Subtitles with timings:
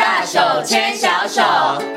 [0.00, 1.93] 大手牵小手。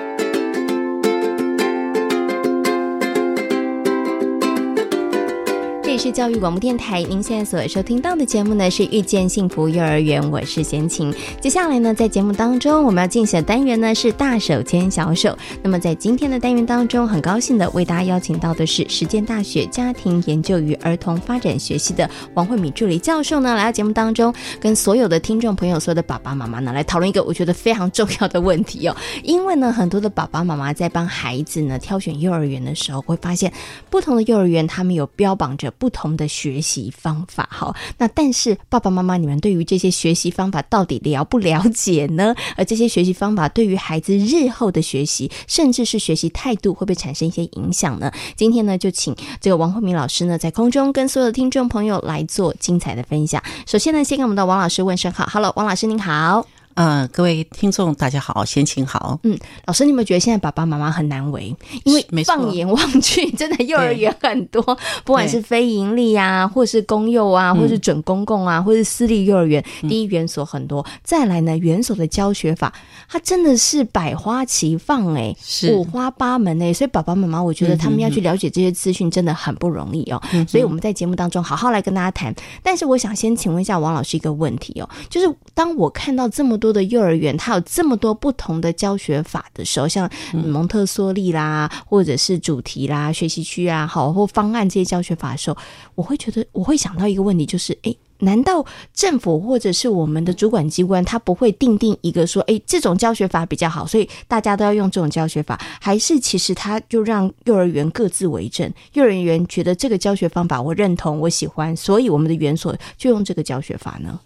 [5.98, 11.12] 是教育广播电台，您现在所收听到的节目呢是遇见幸福幼儿园，我是贤琴。
[11.42, 15.36] 接下来呢，在节目当中我们要进行的单元呢是大手牵小手。
[15.64, 28.96] 那么在今天的单元当中，很高兴的为大家邀请到的是实践大学家庭研究与儿童发展学系的王慧敏助理教授呢，来到节目当中，跟所有的听众朋友、所有的爸爸妈妈呢来讨论一个我觉得非常重要的问题哦。
[29.24, 33.52] 因为呢，很多的爸爸妈妈在帮孩子呢挑选幼儿园的时候，会发现
[33.90, 35.87] 不同的幼儿园他们有标榜着不。
[35.88, 42.36] 不同的学习方法，好，那但是爸爸妈妈，你们对于这些学习方法到底了不了解呢？
[42.58, 48.12] 而这些学习方法对于孩子日后的学习，甚至是学习态度，会不会产生一些影响呢？
[48.36, 53.42] 今天呢，就请这个王慧敏老师呢，在空中跟所有的听众朋友来做精彩的分享。
[53.66, 56.57] 首先呢，先跟我们的王老师问声好，Hello，王老师您好。
[56.78, 59.20] 呃，各位听众，大家好，先请好。
[59.24, 61.56] 嗯，老师，你有没有觉得现在爸爸妈妈很难为？
[61.86, 64.62] 因为放眼望去，真的幼儿园很多，
[65.04, 70.86] 不管是非营利啊，或是公幼啊，或是准公共啊，或是私立幼儿园，嗯、第一园所很多。
[71.04, 72.72] 再来呢，园所的教学法，
[73.10, 80.22] 它真的是百花齐放哎，是五花八门哎，所以爸爸妈妈，我觉得他们要去了解这些资讯，真的很不容易哦。
[80.32, 82.32] 嗯、所以我们在节目当中好好来跟大家谈。
[82.62, 86.67] 但是我想先请问一下王老师一个问题哦，就是当我看到这么多。
[86.68, 95.58] 多的幼儿园，它有这么多不同的教学法的时候，像蒙特梭利啦，或者是主题啦、学习区啊，好或方案这些教学法的时候，
[95.96, 114.20] 我会觉得，我会想到一个问题，就是，诶，难道政府或者是我们的主管机关，他不会定定一个说，诶，这种教学法比较好，所以大家都要用这种教学法，还是其实他就让幼儿园各自为政，幼儿园觉得这个教学方法我认同，我喜欢，所以我们的园所就用这个教学法呢？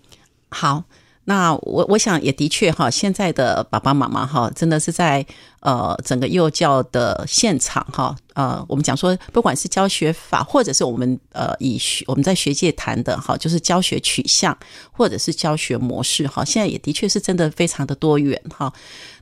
[0.50, 0.84] 好。
[1.26, 5.24] 那我我想也的确哈，现在的爸爸妈妈哈，真的是在
[5.60, 14.58] 呃整个幼教的现场哈，呃，我们讲说，不管是教学法，或者是我们呃以学我们在学界谈的哈，就是教学取向
[14.92, 18.74] 或者是教学模式哈，现在也的确是真的非常的多元哈。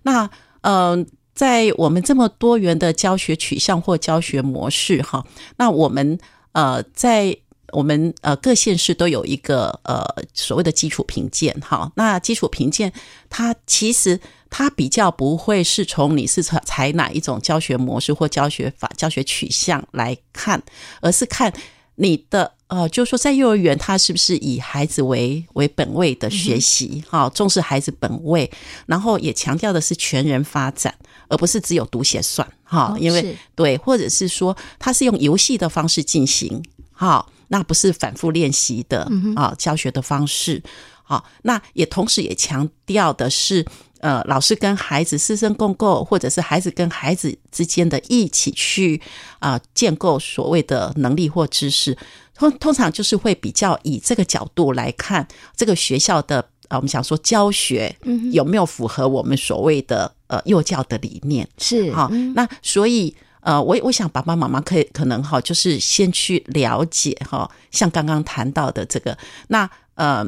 [0.04, 0.30] 那
[0.62, 1.06] 呃，
[1.36, 5.26] 在我们这么多元的教学取向或教学模式哈，
[5.58, 6.18] 那我们
[6.54, 7.38] 呃在。
[7.72, 10.04] 我们呃各县市都有一个呃
[10.34, 12.92] 所谓的基础评鉴哈，那基础评鉴
[13.30, 14.20] 它其实
[14.50, 20.62] 它比较不会是从你是采采哪一种教学模式或教学法、教学取向来看，
[21.02, 21.54] 而是看
[21.96, 28.50] 你的呃，就是说在幼儿园它是不是以孩子为为本位的学习哈，重视孩子本位，
[28.86, 30.96] 然后也强调的是全人发展，
[31.28, 36.64] 而不是只有读写算哈，因为对，或者是说它是用游戏的方式进行
[36.94, 37.26] 哈。
[37.50, 40.62] 那不是反复练习的啊，教学的方式，
[41.04, 43.66] 好，那也同时也强调的是，
[44.00, 49.02] 呃，老师跟孩子师生共构，或者是孩子跟孩子之间的一起去
[49.40, 51.98] 啊，建构所谓的能力或知识，
[52.36, 57.96] 通通常就是会比较以这个角度来看这个学校的啊，我们想说教学
[58.32, 63.16] 有没有符合我们所谓的呃幼教的理念，是好，那所以。
[63.42, 69.18] 呃，我我想爸爸妈妈可以可能哈，就是先去了解哈，像刚刚谈到的这个，
[69.48, 70.26] 那呃，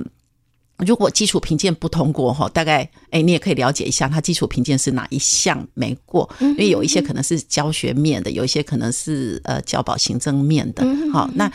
[0.78, 11.52] 如果基础评鉴不通过哈，大概哎，你也可以了解一下，他基础评鉴是哪一项没过，因为有一些可能是教学面的，有一些可能是呃教保行政面的，好，那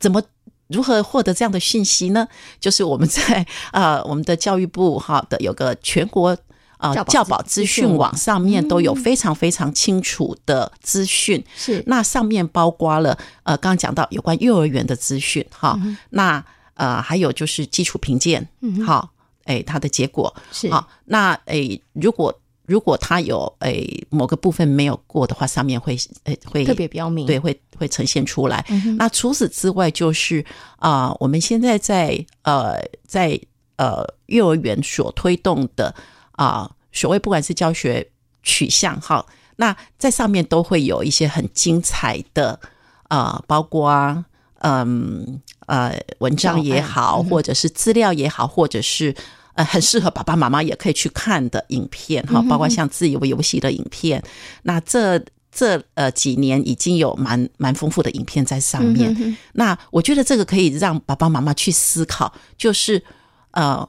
[0.00, 0.20] 怎么
[0.66, 2.26] 如何获得这样的讯息呢？
[2.58, 6.36] 就是我们在 呃我们的教育部哈的有个全国。
[6.78, 8.16] 啊，教保资讯网。
[8.16, 11.82] 上面都有非常非常清楚的资讯，是。
[11.86, 15.78] 那上面包括了呃，刚刚讲到有关幼儿园的资讯哈，
[16.10, 16.44] 那
[16.74, 18.48] 呃还有就是基础评鉴，
[18.86, 19.10] 好，
[19.44, 20.70] 哎，它的结果是。
[20.70, 22.32] 好，那哎，如果
[22.64, 28.64] 如果它有哎某个部分没有过的话，上面会哎会特别标明，对，会会呈现出来。
[28.96, 30.44] 那除此之外，就是
[30.76, 33.40] 啊，我们现在在呃在
[33.76, 35.94] 呃幼儿园所推动的。
[36.38, 38.10] 啊，所谓不管是教学
[38.44, 39.26] 取向哈，
[39.56, 42.60] 那在上面都会有一些很精彩的
[43.08, 44.24] 啊，包括
[44.60, 49.12] 嗯呃文章也好，或者是资料也好，或者是
[49.54, 54.22] 呃很适合爸爸妈妈也可以去看的影片哈，包括像自由游戏的影片。
[54.62, 55.20] 那这
[55.50, 59.36] 这呃几年已经有蛮蛮丰富的影片在上面。
[59.54, 63.02] 那我觉得这个可以让爸爸妈妈去思考，就是
[63.50, 63.88] 呃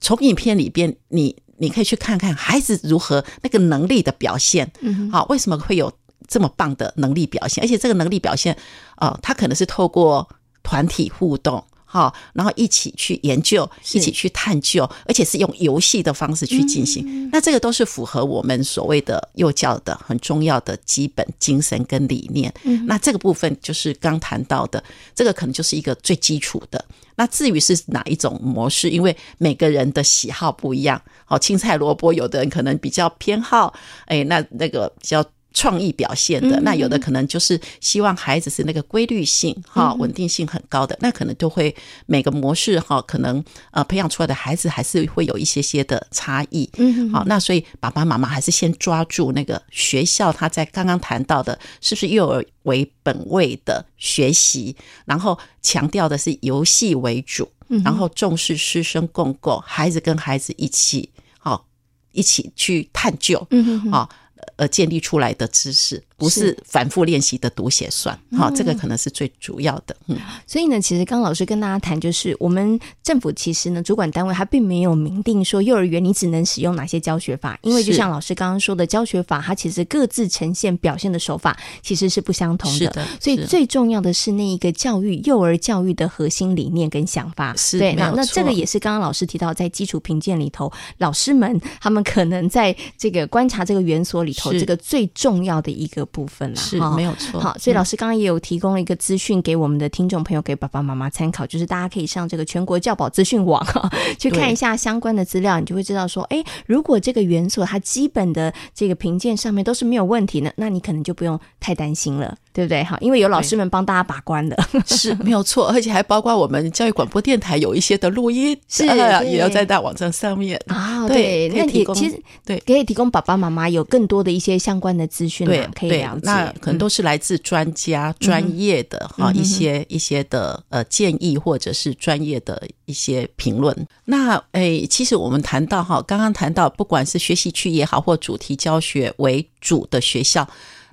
[0.00, 1.36] 从影片里边你。
[1.60, 4.70] 你可以去看看孩子如何那个能力的表现，
[5.12, 5.92] 好，为什么会有
[6.26, 7.62] 这么棒的能力表现？
[7.62, 8.56] 而且这个能力表现，
[8.96, 10.26] 呃，他可能是透过
[10.62, 17.04] 团体互动，好，然后一起去研究，一起去探究，而且是用游戏的方式去进行。
[17.04, 22.54] 嗯、那这个都是符合我们所谓的幼教的很重要的基本精神跟理念。
[22.62, 24.80] 嗯，那这个部分就是刚谈到的，
[25.16, 26.84] 这个可能就是一个最基础的。
[27.16, 33.74] 那至于是哪一种模式，因为每个人的喜好不一样，好，青菜萝卜，有的人可能比较偏好，
[34.06, 35.24] 哎，那那个比较。
[35.52, 41.74] 创意表现的，那有的可能就是希望孩子是那个规律性哈，稳定性很高的，那可能就会
[42.06, 43.42] 每个模式哈，可能
[43.72, 46.70] 呃培养出来的孩子还是会有一些些的差异。
[46.76, 57.50] 嗯，好，那所以爸爸妈妈还是先抓住那个学校他在刚刚谈到的，是不是幼儿为本位的学习，然后强调的是游戏为主，
[57.84, 61.66] 然后重视师生共构，孩子跟孩子一起好
[62.12, 64.08] 一起去探究，嗯，好。
[64.56, 66.02] 呃，建立出来的知识。
[66.20, 69.96] 不是反复练习的读写算，好，这个可能是最主要的。
[70.06, 83.08] 嗯，所以呢，其实刚刚老师跟大家谈，就是我们政府其实呢，主管单位它并没有明定说幼儿园你只能使用哪些教学法，因为就像老师刚刚说的，教学法它其实各自呈现表现的手法其实是不相同的。
[83.18, 87.56] 所以最重要的是那一个教育幼儿教育的核心理念跟想法。
[87.56, 96.06] 是，对，那那这个也是刚刚老师提到，在基础评鉴里头，老师们他们可能在这个观察这个园所里头，这个最重要的一个。
[96.12, 97.40] 部分啦，是没有错。
[97.40, 112.36] 好，所以老师刚刚也有提供了一个资讯给我们的听众朋友，给爸爸妈妈参考，就是大家可以上这个全国教保资讯网哈， 去看一下相关的资料，你就会知道说，哎，如果这个园所它基本的这个评鉴上面都是没有问题的，那你可能就不用太担心了。
[112.52, 112.82] 对不对？
[112.82, 114.56] 好，因为有老师们帮大家把关的，
[114.86, 121.06] 是没有错，而且还包括我们教育广播电台有一些的录音，是也要在大网站上面啊。
[121.08, 126.20] 对，那也其实对，可以提供爸爸妈妈有更多的一些相关的资讯，对，可以了解。
[126.24, 133.74] 那可能都是来自专家、专业的哈一些一些的呃建议，或者是专业的一些评论。
[134.04, 140.48] 那诶，其实我们谈到哈，刚刚谈到，不管是学习区也好，或主题教学为主的学校。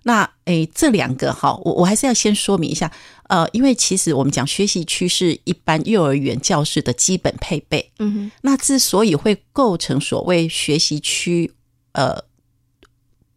[0.07, 2.89] 那诶，这两个哈，我我还是要先说明一下，
[3.27, 11.51] 呃，因为其实我们讲学习区是一般幼儿园教室的基本配备，嗯哼，那之所以会构成所谓学习区
[11.91, 12.23] 呃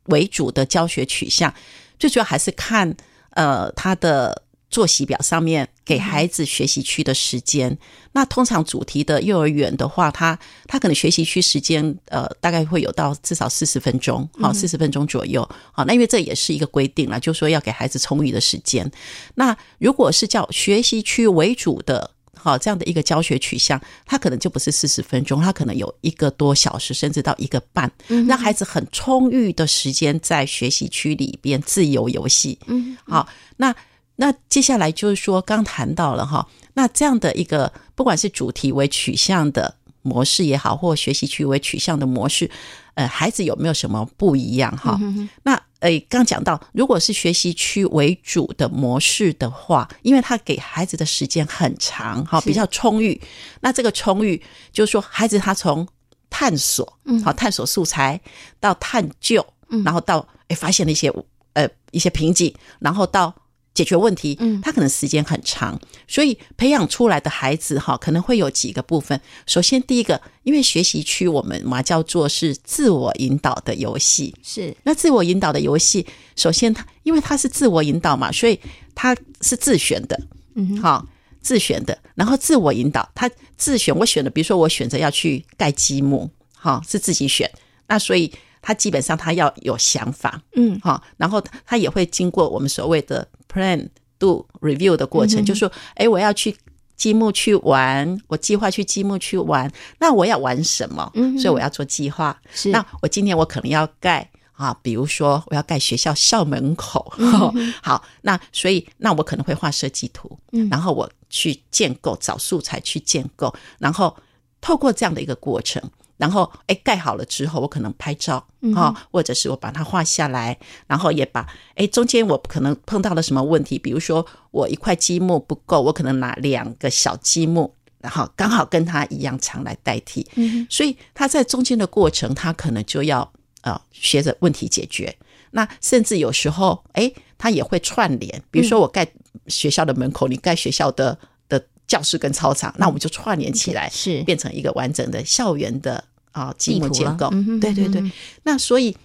[0.04, 1.52] 为主的教学取向，
[1.98, 2.96] 最主要还是看
[3.30, 4.44] 呃它的。
[4.70, 7.76] 作息表上面给孩子学习区的时间，
[8.12, 10.38] 那通常主题的幼儿园的话，他
[10.68, 18.88] 他可能学习区时间呃大概会有到至少四十分钟，好四十分钟左右，好那因为这也是一个规定了，就是说要给孩子充裕的时间。
[19.34, 27.90] 那如果是叫学习区为主的，好这样的一个教学取向，他可能就不是四十分钟，他可能有一个多小时，甚至到一个半，
[28.28, 32.56] 让孩子很充裕的时间在学习区里边自由游戏。
[32.68, 33.74] 嗯，好那。
[34.20, 42.50] 那接下来就是说，刚谈到了哈，那这样的一个不管是主题为取向的模式也好，或学习区为取向的模式，
[42.92, 45.00] 呃，孩子有没有什么不一样哈？
[45.44, 53.18] 那呃，刚讲到，如果是学习区为主的模式的话，因为他给孩子的时间很长哈，比较充裕。
[53.62, 55.88] 那这个充裕就是说，孩子他从
[56.28, 58.20] 探索，好探索素材
[58.60, 59.42] 到探究，
[59.82, 61.10] 然后到诶发现了一些
[61.54, 63.34] 呃一些瓶颈，然后到。
[63.72, 69.18] 解决问题，嗯，他可能时间很长，嗯、所以培养出来的孩子哈，可能会有几个部分。
[69.46, 74.76] 首先，第一个，因为学习区我们嘛叫做是自我引导的游戏，是。
[74.82, 76.04] 那自我引导的游戏，
[76.36, 78.58] 首先他因为他是自我引导嘛，所以
[78.94, 80.20] 他是自选的，
[80.54, 81.06] 嗯哼，好，
[81.40, 87.50] 自选的，然后自我引导，他自选，我选的，比如说我选择要去盖积木，哈，是自己选，
[87.86, 88.32] 那所以。
[88.62, 93.88] 他基本上他要有想法，嗯，好，然后他也会经过我们所谓的 plan
[94.18, 96.56] do review 的过程，就说，哎，我要去
[96.96, 101.10] 积木去玩，我计划去积木去玩，那我要玩什么？
[101.14, 102.38] 嗯，所以我要做计划。
[102.52, 107.12] 是，那我今天我可能要盖啊，比如说我要盖学校校门口，
[107.82, 114.14] 好，那所以那我可能会画设计图，嗯，然后我去建构，找素材去建构，然后
[114.60, 115.82] 透过这样的一个过程。
[116.20, 118.46] 然后，哎，盖好了之后，我可能拍照
[118.76, 130.26] 啊，或者是我把它画下来，然后也把，哎，中间我可能碰到了什么问题，比如说我一块积木不够，我可能拿两个小积木，然后刚好跟它一样长来代替。
[130.34, 135.16] 嗯，所以他在中间的过程，他可能就要呃学着问题解决。
[135.52, 139.10] 那甚至有时候，哎，他也会串联，比如说我盖
[139.46, 146.04] 学校的门口，你盖学校的的教室跟操场，那我们就串联起来，是变成一个完整的校园的。
[146.32, 148.00] 啊，积木结构，嗯、对对对。
[148.00, 148.96] 嗯、那所以，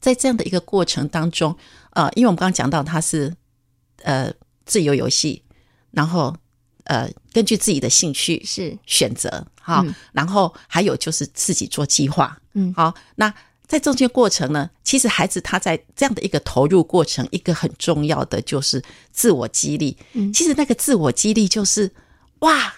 [0.00, 1.56] 在这样的一个过程当中，
[1.90, 3.34] 呃，因为我们刚刚讲到它是
[4.02, 4.32] 呃
[4.64, 5.42] 自由游戏，
[5.90, 6.36] 然后
[6.84, 8.76] 呃，根据自己的兴趣是。
[8.86, 13.32] 选择哈，嗯、然后还有就是自己做计划，嗯，好，那
[13.66, 19.96] 在中间过程呢，其实孩子他在这样的一个投入过程，一个很重要的就是自我激励。
[20.12, 21.90] 嗯，其实那个自我激励就是
[22.40, 22.74] 哇，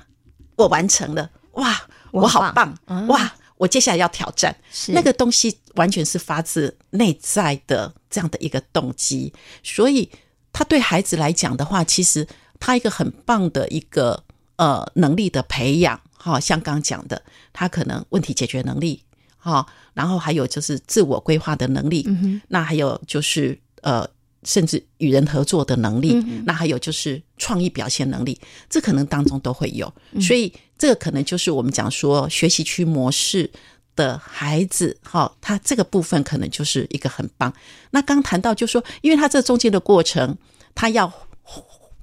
[0.57, 1.83] 我完成了，哇，
[2.13, 4.93] 我好棒，嗯、哇，我接下来要挑战，是。
[4.93, 9.33] 那个东西完全是发自内在的这样的一个动机，
[9.63, 10.11] 所以
[10.53, 12.27] 他对孩子来讲的话，其实。
[12.61, 14.25] 他一个很棒的一个
[14.57, 19.03] 呃能力的培养，哈，像刚刚讲的，他可能问题解决能力，
[19.37, 22.09] 哈，然后还有就是自我规划的能力，
[22.49, 24.09] 那还有就是呃，
[24.45, 26.15] 甚至与人合作的能力，
[26.47, 33.51] 那还有就是创意表现能力，这可能当中都会有，嗯，所以这个可能就是我们讲说学习区模式
[33.97, 37.53] 的孩子，哈，他这个部分可能就是一个很棒。
[37.91, 40.37] 那刚谈到就是说，因为他这中间的过程，
[40.75, 41.13] 他要。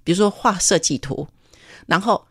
[0.03, 1.27] 比如说画设计图，
[1.85, 2.25] 然后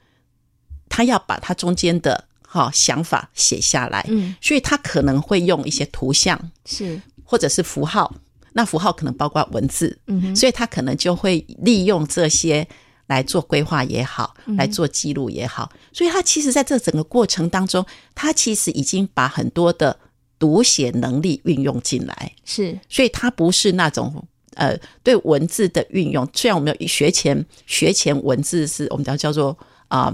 [0.89, 8.13] 他要把他中间的哈想法写下来，嗯，所以他可能会用一些图像，是或者是符号，
[8.53, 12.67] 那符号可能包括文字，嗯，所以他可能就会利用这些
[13.11, 19.99] 来做规划也好，来做记录也好，所以他其实在这整个过程当中，他其实已经把很多的
[20.39, 24.25] 读写能力运用进来，是，所以他不是那种。
[24.57, 30.13] 呃，对文字的运用，虽然我们有学前学前文字是我们叫叫做啊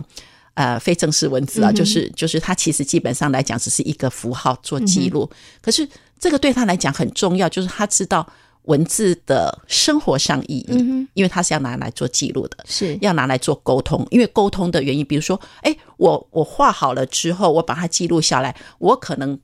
[0.55, 5.89] 呃，呃非正式文字啊，嗯、就是就是它其实基本上来讲只是一个符号做记录，嗯、可是
[6.21, 8.25] 这个对他来讲很重要，就是他知道
[8.67, 19.37] 文字的生活上意义，嗯、因为它是要拿来做记录的，是要拿来做沟通，因为沟通的原因，比如说，哎，我我画好了之后，我把它记录下来，我可能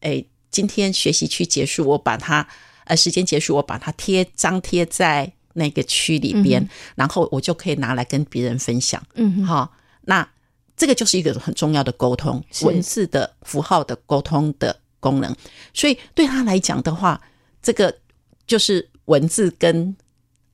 [0.00, 2.46] 哎今天学习区结束，我把它。
[2.86, 9.02] 呃，时间结束，我把它贴张贴在那个区里边，嗯、然后我就可以拿来跟别人分享。
[9.14, 10.28] 嗯，好，那
[10.76, 15.34] 这个就是一个很重要的沟通，文字的符号的沟通的功能。
[15.72, 17.18] 所以对他来讲的话，
[17.62, 17.96] 这个
[18.46, 19.94] 就是文字跟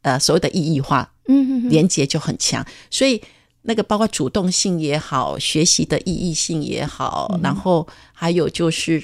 [0.02, 2.66] 呃所谓的意义化，嗯，连接就很强。
[2.90, 3.22] 所以
[3.62, 9.02] 那个包括主动性也好，学习的意义性也好，嗯、然后还有就是。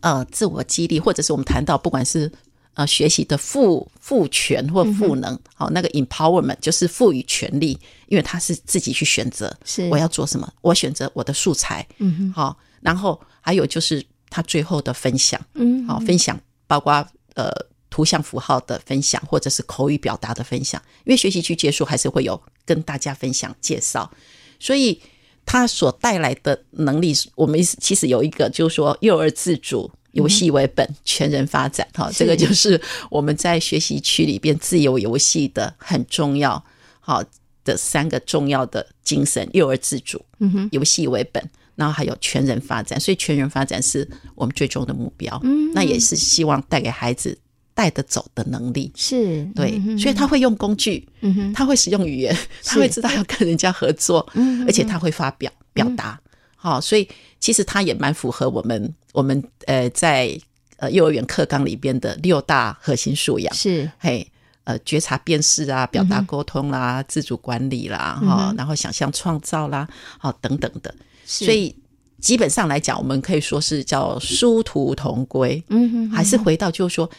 [0.00, 2.30] 呃，自我激励，或者是我们谈到，不管是
[2.74, 9.88] 呃学习的赋赋权或赋能，好、嗯哦，那个 empowerment 就是赋予权利，因为他是自己去选择，是。
[9.90, 17.50] 我要做什么，我选择我的素材，嗯哼，好、哦，然后还有就是他最后的分享，嗯，好、哦，分享包括呃
[17.92, 24.10] 图像符号的分享，或者是口语表达的分享，因为学习区结束还是会有跟大家分享介绍，
[24.58, 25.00] 所以。
[25.44, 32.80] 它所带来的能力，我们其实有一个，就是说幼儿自主、游戏为本、嗯、全人发展，哈，这个就是
[33.10, 36.64] 我们在学习区里边自由游戏的很重要，
[37.00, 37.24] 好
[37.64, 43.00] 的三个重要的精神：幼儿自主、嗯哼，游戏为本，然后还有全人发展。
[43.00, 47.36] 所以全人发展是我们最终的目标，嗯，那也是希望带给孩子。
[47.74, 48.92] 带得走的能力。
[48.94, 56.20] 是对，所以他会用工具，嗯哼，他会使用语言，他会知道要跟人家合作，嗯，而且他会发表表达，
[56.56, 57.08] 好，所以
[57.40, 60.38] 其实他也蛮符合我们我们呃在
[60.76, 63.90] 呃幼儿园课纲里边的六大核心素养，是。
[63.98, 64.26] 嘿
[64.64, 69.88] 呃觉察辨识啊，表达沟通啦，自主管理啦，哈，然后想象创造啦，
[70.18, 71.74] 好等等的，所以
[72.20, 77.10] 基本上来讲，我们可以说是叫殊途同归，嗯哼，还是回到就是说。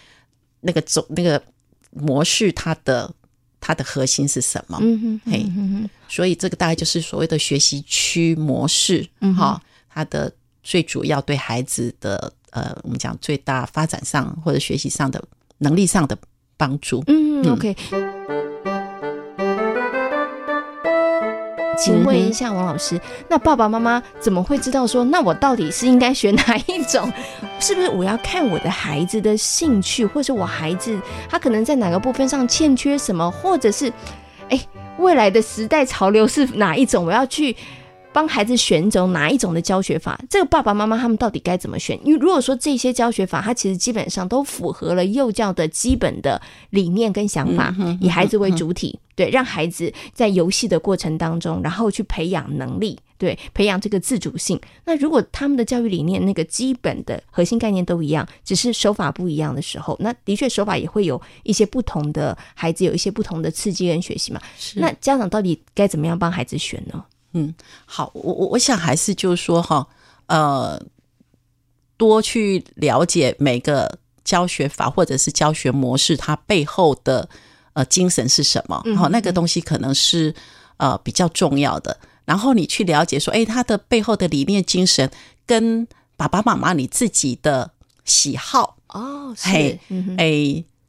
[0.64, 1.42] 那个总那个
[1.92, 3.14] 模式，它的
[3.60, 4.78] 它的核心是什么？
[4.82, 10.32] 嗯哼，嘿，所以这个大概就是所谓的学习区模式，嗯，哈，它的
[10.64, 15.24] 最主要对孩子的呃，我们讲最大发展上或者学习上的
[15.60, 16.18] 能力上的
[16.58, 17.04] 帮助。
[17.08, 17.76] 嗯，OK。
[21.84, 22.98] 请问一下王老师，
[23.28, 27.12] 那爸爸妈妈怎么会知道说，那我到底是应该选哪一种？
[27.60, 30.98] 是不是我要看我的孩子的兴趣，或是我孩子
[31.30, 33.92] 他可能在哪个部分上欠缺什么，或者是，
[34.48, 34.60] 哎，
[34.98, 37.06] 未来的时代潮流是哪一种？
[37.06, 37.54] 我要去。
[38.14, 42.00] 帮孩子选择哪一种的教学法，这个爸爸妈妈他们到底该怎么选？
[42.06, 54.60] 因为如果说这些教学法，它其实基本上都符合了幼教的基本的理念跟想法，以孩子为主体，对，让孩子在游戏的过程当中，然后去培养能力，对，培养这个自主性。
[54.86, 64.40] 那如果他们的教育理念那个基本的核心概念都一样，只是手法不一样的时候，那的确手法也会有一些不同的孩子有一些不同的刺激跟学习嘛。
[64.58, 64.80] 是。
[64.80, 67.04] 那家长到底该怎么样帮孩子选呢？
[67.34, 67.54] 嗯，
[67.86, 69.88] 好，我我我想还是就是说哈，
[70.28, 70.82] 呃，
[71.98, 77.28] 多去了解每个教学法或者是教学模式，它背后的
[77.74, 78.78] 呃精神是什么？
[78.96, 80.34] 好、嗯，那个东西可能是
[80.78, 81.98] 呃比较重要的。
[82.26, 85.12] 然后你去了解说，哎，他的背后的理念精神
[85.46, 85.86] 跟
[86.16, 87.72] 爸爸妈妈你自己的
[88.06, 90.16] 喜好哦，是，哎、嗯哼，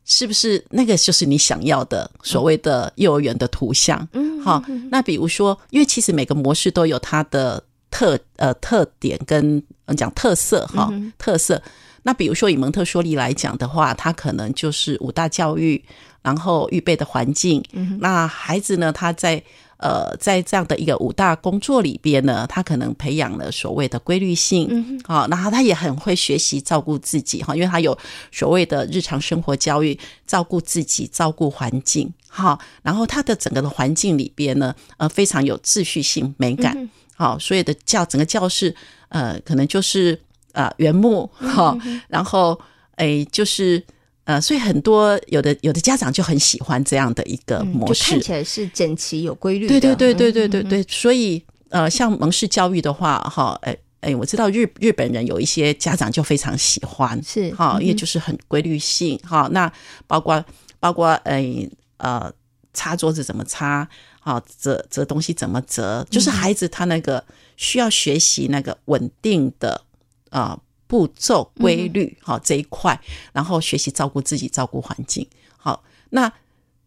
[0.04, 4.06] 是不是那个就是你想要的所谓的幼儿园的图像？
[4.12, 9.62] 嗯，好，那比如说，因为其实每个模式都有它的特呃特点跟
[9.96, 11.62] 讲特色哈，特色。
[12.02, 15.82] 那比如说以蒙特梭利来讲的话，它可能就是五大教育，
[16.22, 17.64] 然后预备的环境。
[17.72, 19.42] 嗯，那孩子呢，他在。
[19.84, 27.94] 呃，在这样的一个五大工作里边呢，他可能培养了所谓的规律性，嗯，好，然后他也很会学习照顾自己哈，因为他有
[28.32, 38.74] 所谓的日常生活教育，照顾自己，照顾环境，好，然后他的整个的环境里边呢，呃，非常有秩序性、美感，好，所以的教整个教室，
[39.10, 40.18] 呃，可能就是
[40.52, 41.76] 呃原木哈，
[42.08, 42.58] 然后
[42.96, 43.84] 诶，就是。
[44.24, 49.68] 呃，所以很多有的有的家长就很喜欢这样的一个模式，嗯、看起来是整齐有规律的。
[49.68, 50.80] 对对对对对对对。
[50.80, 59.46] 嗯、所以呃，像蒙氏教育的话，哈，哎哎，我知道日日本人有一些家长就非常喜欢，是哈，因为就是很规律性哈。
[59.52, 59.70] 那
[60.06, 60.42] 包括
[60.80, 62.32] 包括哎呃，
[62.72, 63.86] 擦桌子怎么擦，
[64.20, 67.22] 啊，折折东西怎么折，就是孩子他那个
[67.58, 69.82] 需要学习那个稳定的
[70.30, 70.56] 啊。
[70.56, 70.60] 呃
[70.94, 72.96] 步骤规律，好这一块，
[73.32, 75.26] 然后学习照顾自己，照顾环境。
[75.56, 76.32] 好，那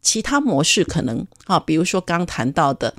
[0.02, 2.94] 其他模式可能，好，比如说刚谈到的，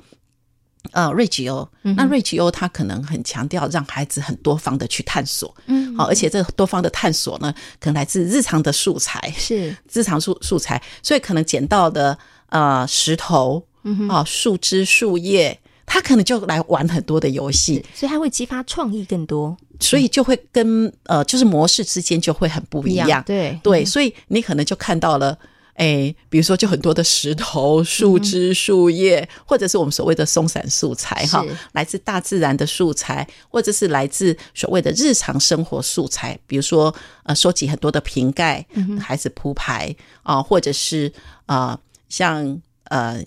[0.91, 9.75] 呃，瑞吉欧，那瑞吉欧他可能很强调让孩子很多方的去探索，嗯，好，而且这多方的探索呢，可能来自日常的素材，是。
[9.91, 12.15] 日常素素材，所以可能捡到的
[12.49, 15.59] 呃石头，嗯，啊，树枝、树叶。
[15.91, 23.23] 他可能就来玩很多的游戏，所以他会激发创意更多，所以就会跟呃，就是模式之间就会很不一样。
[23.25, 23.59] 对。
[23.63, 25.37] 对，所以你可能就看到了，
[25.75, 36.93] 哎，比如说就很多的石头、树枝、树叶，嗯、或者是我们所谓的松散素材哈，来自大自然的素材，或者是来自所谓的日常生活素材，比如说
[37.23, 38.65] 呃，收集很多的瓶盖，
[38.99, 41.11] 孩子铺排啊，或者是
[41.45, 43.23] 啊、呃，像呃。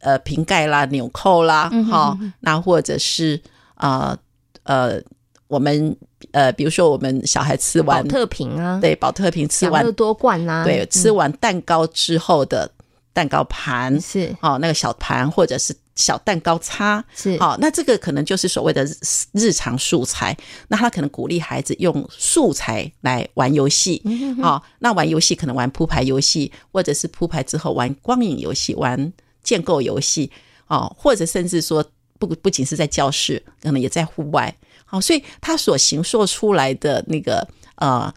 [0.00, 3.42] 呃，瓶盖啦，纽扣啦，哈、嗯，那或者是
[3.74, 4.16] 呃
[4.62, 5.02] 呃，
[5.48, 5.96] 我们
[6.30, 12.70] 呃，比如说我们小孩吃完保特瓶啊，对，保特瓶吃完乐多罐啊，对，吃完蛋糕之后的
[13.12, 14.34] 蛋糕盘是。
[14.40, 17.04] 哦，那个小盘或者是小蛋糕叉。
[17.14, 17.36] 是。
[17.38, 18.86] 好、哦，那这个可能就是所谓的
[19.32, 20.36] 日常素材，
[20.68, 29.12] 那他可能鼓励孩子用素材来玩游戏，嗯，哦，那玩游戏可能玩铺牌游戏，或者是铺牌之后玩光影游戏，玩。
[29.40, 30.30] 建构游戏
[30.66, 31.82] 哦，或者甚至说
[32.18, 34.54] 不不仅是在教室，可能也在户外。
[34.90, 37.46] 好，所以他所形塑出来的那个
[37.76, 38.12] 呃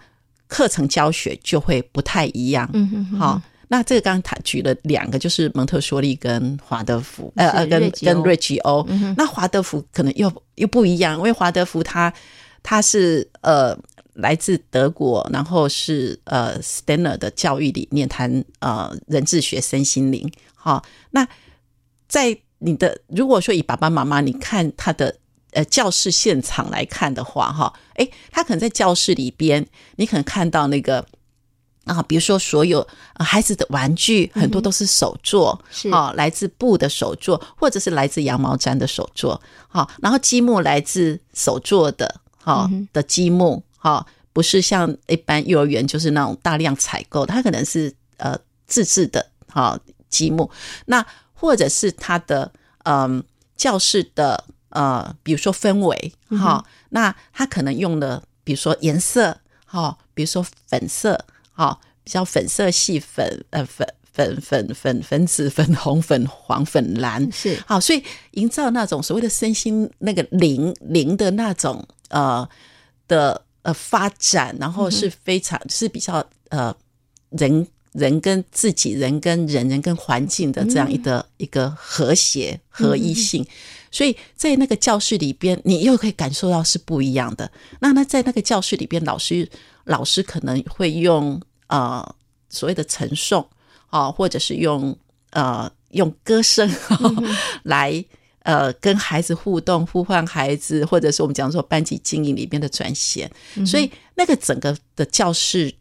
[0.47, 2.69] 课程教学就会不太一样。
[2.71, 3.19] 嗯嗯。
[3.19, 8.87] 好，那这个刚刚他举了两个，就是蒙特梭利跟华德福，呃呃，跟跟瑞吉欧。
[9.17, 12.13] 那华德福可能又又不一样，因为华德福他
[12.63, 13.77] 他是呃
[14.13, 20.31] 来自德国，然后是呃 Stanner 的教育理念，谈呃人智学、身心灵。
[20.55, 21.27] 好，那
[22.07, 25.15] 在你的如果说以爸爸妈妈你看他的
[25.51, 31.05] 呃教室现场来看的话，哈，诶，他可能在教室里边，你可能看到那个
[31.85, 32.85] 啊，比如说所有
[33.19, 35.89] 孩子的玩具很多都是手作，是。
[35.89, 48.37] 啊，来自布的手作，或者是来自羊毛毡的手作，好，然后积木来自手做的，好的积木，好，不是像一般幼儿园就是那种大量采购，它可能是呃
[48.67, 49.77] 自制的，好。
[50.11, 50.51] 积木，
[50.87, 52.51] 那或者是他的
[52.83, 53.23] 嗯、呃、
[53.55, 67.57] 教室的呃，比如说氛围哈、嗯，那他可能用的比如说颜色哈，比如说粉色哈，比较粉色系粉呃粉粉粉粉粉紫粉红粉黄粉蓝是。
[67.65, 72.47] 好，所以营造那种所谓的身心那个灵灵的那种呃
[73.07, 76.75] 的呃发展，然后是非常、嗯、是比较呃
[77.29, 77.67] 人。
[77.93, 83.45] 人跟自己人跟人人跟环境的这样一个、嗯、一个和谐合一性，
[83.91, 87.51] 所以在那个教室里边，你又可以感受到是不一样的。
[87.81, 89.47] 那那在那个教室里边，老师
[89.83, 92.15] 老师可能会用呃
[92.49, 93.45] 所谓的晨诵
[93.89, 94.97] 啊，或者是用
[95.31, 96.67] 呃用歌声、
[97.03, 98.03] 嗯、来
[98.43, 103.29] 呃跟孩子互动，呼唤孩子，或者是我们讲说班级经营里边的转衔。
[103.65, 105.73] 所以那个整个的教室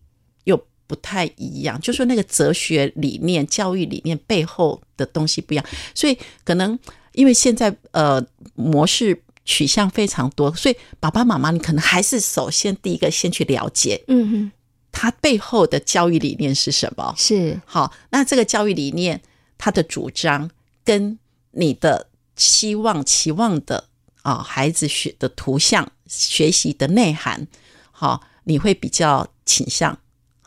[0.44, 0.60] 又。
[0.90, 6.76] 不太一样，就说那个哲学理念、教育理念背后的东西不一样，所以可能
[7.12, 14.52] 因为现在呃模式取向非常多，所以爸爸妈妈你可能还是首先第一个先去了解，嗯哼，
[14.92, 17.14] 他背后的教育理念是什么？
[17.16, 19.20] 是好，那这个教育理念
[19.58, 20.50] 他的主张
[20.84, 21.18] 跟
[21.52, 23.88] 你的期望、期望的
[24.22, 27.48] 啊，孩子学的图像、学习的内涵，
[27.90, 29.98] 好，你会比较倾向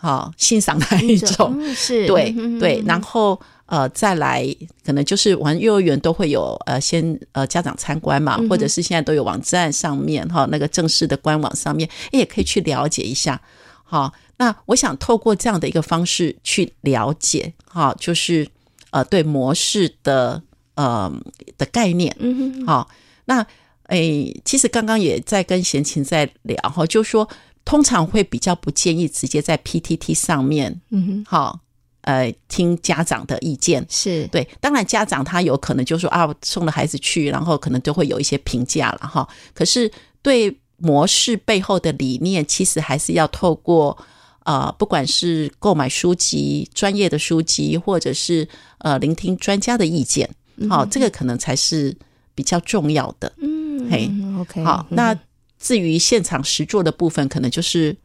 [0.07, 1.55] 好欣赏那一种？
[1.59, 3.39] 嗯、是对对，然后。
[3.65, 4.45] 呃，再来
[4.85, 13.41] 可能就是玩幼儿园都会有呃，先呃家长参观嘛，或者是现在都有网站上面哈，那个正式的官网上面也可以去了解一下。
[13.83, 18.47] 好，那我想透过这样的一个方式去了解哈，就是
[18.91, 20.43] 呃对模式的
[20.75, 21.11] 呃
[21.57, 22.15] 的概念。
[22.19, 22.67] 嗯哼。
[22.67, 22.89] 好，
[23.25, 23.43] 那
[23.87, 27.27] 诶，其实刚刚也在跟贤琴在聊哈，就是说
[27.65, 30.81] 通常会比较不建议直接在 PTT 上面。
[30.89, 31.25] 嗯哼。
[31.27, 31.59] 好。
[32.05, 39.25] 呃，听家长的意见是对，当然家长他有可能就说啊，送了孩子去，然后可能就会有一些评价了哈。
[39.53, 39.89] 可是
[40.21, 43.97] 对模式背后的理念，其实还是要透过
[44.39, 48.45] 啊、呃，不管是购买书籍、专业的书籍，或者是
[48.79, 50.29] 呃聆听专家的意见，
[50.69, 51.95] 好、嗯，这个可能才是
[52.35, 53.31] 比较重要的。
[53.37, 55.17] 嗯，嘿，OK，好，那
[55.63, 57.95] 至于现场实做的部分，可能就是。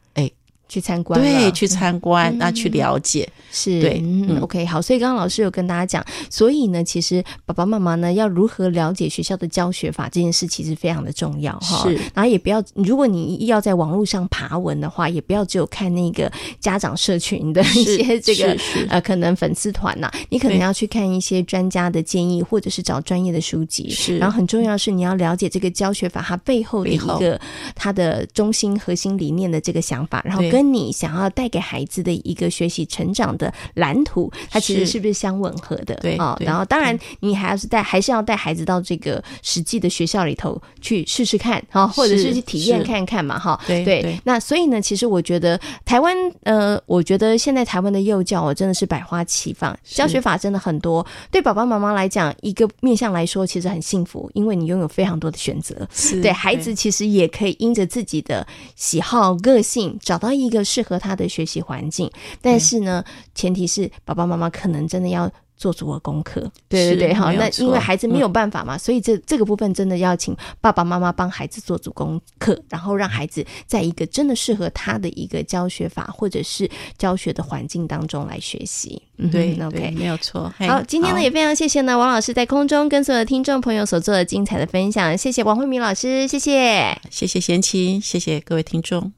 [0.69, 4.79] 去参观，对，去参观，那、嗯、去了解，是对，嗯，OK，好。
[4.79, 11.83] 所以刚刚老师有跟大家讲，所以呢，其实爸爸妈妈呢要如何了解学校的教学法这件事，其实非常的重要哈。
[11.83, 18.55] 是，然后也不要，如果你要在网络上爬文的话，也不要只有看那个家长社群的一些这个
[18.89, 23.89] 呃可能粉丝团呐，你可能要去看一些专家的建议，或者是找专业的书籍。
[23.89, 27.41] 是，然后很重要的是你要了解这个教学法它背后的一个
[27.73, 30.58] 它的中心核心理念的这个想法，然后跟。
[30.59, 35.95] 跟你想要带给孩子的一个学习成长的蓝图，它其实是不是相吻合的？
[36.01, 43.57] 对啊，然后当然你还要是带，还是要带孩子到这个实际的学校里头去试试看啊，或者是去体验看看嘛，哈。
[43.65, 44.19] 对对。
[44.25, 51.07] 那所以呢，其实我觉得台湾呃，我觉得现在台湾的幼教哦，真的是百花齐放，教学法真的很多。
[51.31, 55.87] 对爸爸妈妈来讲，一个面向来说，其实很幸福，因为你拥有非常多的选择。
[55.93, 56.21] 是。
[56.21, 58.45] 对孩子，其实也可以因着自己的
[58.75, 60.48] 喜好、个性，找到一。
[60.49, 62.09] 一个适合他的学习环境，
[62.41, 63.03] 但是呢，
[63.35, 66.41] 前提是爸爸妈妈可能真的要做足了功课。
[66.67, 79.01] 对对对，好，那因为孩子没有办法嘛，嗯、所以这这个部分真的要请爸爸妈妈帮孩子做足功课，然后让孩子在一个真的适合他的一个教学法或者是教学的环境当中来学习。
[79.17, 80.51] 嗯，对，OK，没有错。
[80.59, 89.11] 好，今天呢也非常谢谢呢王老师在空中跟所有的听众朋友所做的精彩的分享，谢谢王慧敏老师，谢谢，谢谢贤琴，谢谢各位听众。